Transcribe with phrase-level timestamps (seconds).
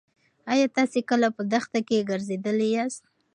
[0.51, 3.03] ایا تاسې کله په دښته کې ګرځېدلي یاست؟